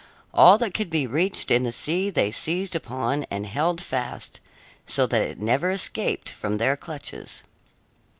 [0.33, 4.39] All that could be reached in the sea they seized upon and held fast,
[4.87, 7.43] so that it never escaped from their clutches.